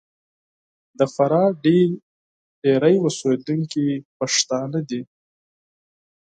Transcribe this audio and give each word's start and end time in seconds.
د 0.97 1.01
فراه 1.13 1.49
ډېری 1.63 2.95
اوسېدونکي 3.05 3.85
پښتانه 4.19 4.79
دي. 4.89 5.01